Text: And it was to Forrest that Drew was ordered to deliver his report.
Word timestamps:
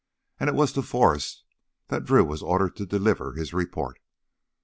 And 0.39 0.49
it 0.49 0.55
was 0.55 0.73
to 0.73 0.81
Forrest 0.81 1.43
that 1.89 2.05
Drew 2.05 2.25
was 2.25 2.41
ordered 2.41 2.75
to 2.77 2.87
deliver 2.87 3.33
his 3.33 3.53
report. 3.53 3.99